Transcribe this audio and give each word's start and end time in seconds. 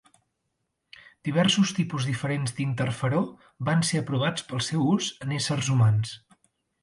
Diversos 1.27 1.73
tipus 1.79 2.07
diferents 2.11 2.55
d'interferó 2.59 3.21
van 3.69 3.85
ser 3.91 4.01
aprovats 4.05 4.47
pel 4.49 4.65
seu 4.69 4.87
ús 4.95 5.11
en 5.27 5.39
éssers 5.41 5.69
humans. 5.75 6.17